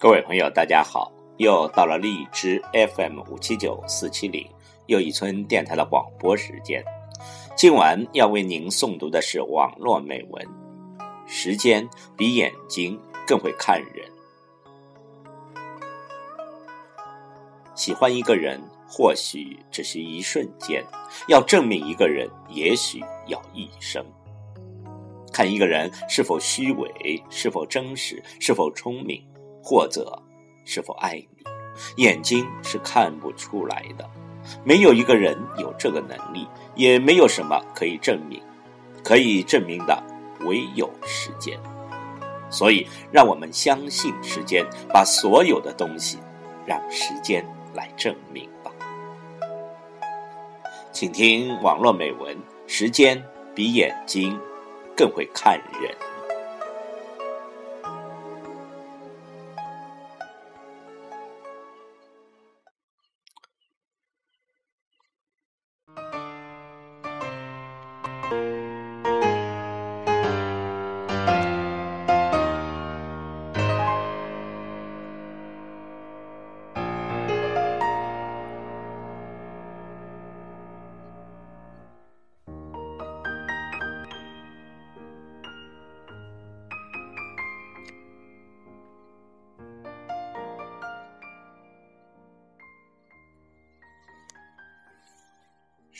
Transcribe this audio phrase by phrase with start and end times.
[0.00, 1.10] 各位朋友，大家好！
[1.38, 2.62] 又到了荔枝
[2.94, 4.48] FM 五七九四七零
[4.86, 6.80] 又一村电台的广播时间。
[7.56, 10.46] 今晚要为您诵读的是网络美文。
[11.26, 11.84] 时间
[12.16, 14.08] 比眼睛更会看人。
[17.74, 20.80] 喜欢一个人，或许只是一瞬间；
[21.26, 24.06] 要证明一个人，也许要一生。
[25.32, 29.20] 看一个人是否虚伪，是否真实，是否聪明。
[29.68, 30.18] 或者
[30.64, 31.44] 是否爱你，
[32.02, 34.08] 眼睛是看不出来的。
[34.64, 38.40] 没有一个人有这个能力，也没有什么可以证明。
[39.04, 40.02] 可以证明的
[40.40, 41.58] 唯有时间。
[42.48, 46.16] 所以，让我们相信时间，把所有的东西
[46.64, 47.44] 让时间
[47.74, 48.72] 来证明吧。
[50.92, 52.34] 请听网络美文：
[52.66, 53.22] 时间
[53.54, 54.38] 比眼睛
[54.96, 56.07] 更会看人。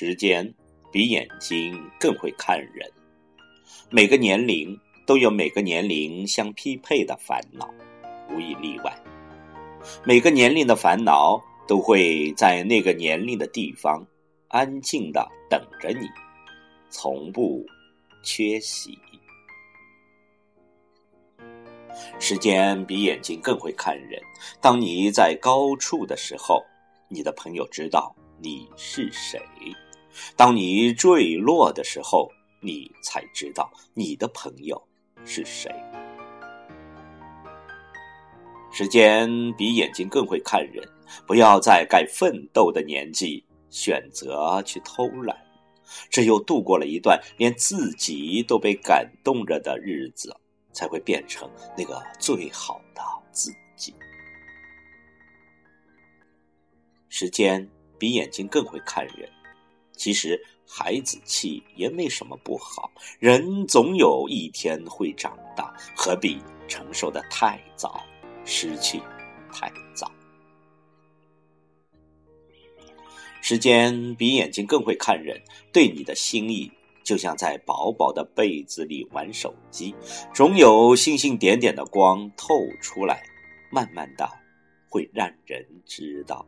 [0.00, 0.54] 时间
[0.90, 2.90] 比眼睛更会看人。
[3.90, 7.68] 每个年龄都有每个年龄相匹配的烦恼，
[8.30, 8.96] 无一例外。
[10.04, 14.04] 每个年龄的烦恼都会在那个年龄的地方
[14.48, 16.06] 安静的等着你，
[16.90, 17.64] 从不
[18.22, 18.98] 缺席。
[22.18, 24.20] 时间比眼睛更会看人。
[24.60, 26.62] 当你在高处的时候，
[27.08, 28.14] 你的朋友知道。
[28.42, 29.38] 你是谁？
[30.36, 34.80] 当你坠落的时候，你才知道你的朋友
[35.24, 35.70] 是谁。
[38.72, 40.86] 时间比眼睛更会看人，
[41.26, 45.36] 不要在该奋斗的年纪选择去偷懒。
[46.08, 50.34] 只有度过了一段连自己都被感动着的日子，
[50.72, 53.94] 才会变成那个最好的自己。
[57.08, 57.68] 时间。
[58.00, 59.28] 比眼睛更会看人，
[60.00, 62.90] 其实孩子气也没什么不好。
[63.18, 68.02] 人总有一天会长大，何必承受的太早，
[68.46, 68.98] 失去
[69.52, 70.10] 太早？
[73.42, 75.38] 时间比眼睛更会看人，
[75.70, 76.72] 对你的心意，
[77.04, 79.94] 就像在薄薄的被子里玩手机，
[80.32, 83.22] 总有星星点点的光透出来，
[83.70, 84.26] 慢慢的
[84.88, 86.46] 会让人知道。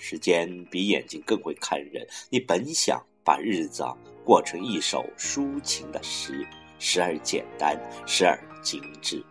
[0.00, 2.04] 时间比眼睛更会看人。
[2.30, 3.84] 你本想把日子
[4.24, 6.44] 过成一首抒情的诗，
[6.78, 9.22] 时而简单，时而精致，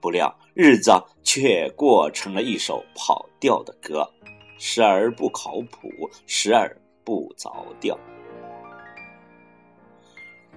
[0.00, 0.90] 不料日子
[1.22, 4.10] 却过成了一首跑调的歌，
[4.58, 5.90] 时而不靠谱，
[6.26, 6.74] 时而
[7.04, 7.98] 不着调。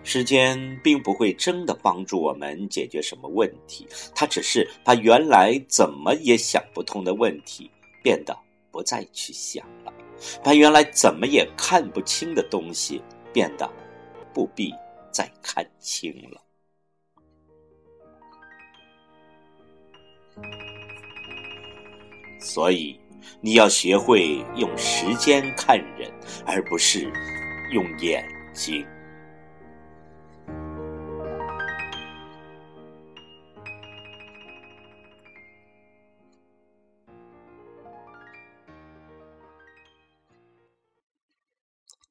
[0.04, 7.70] 时间并不会真的帮助我们解决什么问题，它只是把原来怎么也想不通的问题
[8.02, 8.34] 变得。
[8.78, 9.92] 不再去想了，
[10.44, 13.02] 把原来怎么也看不清的东西
[13.34, 13.68] 变得
[14.32, 14.72] 不必
[15.12, 16.40] 再看清了。
[22.40, 23.00] 所以，
[23.42, 26.14] 你要学会用时间看人，
[26.46, 27.12] 而不是
[27.74, 28.86] 用眼睛。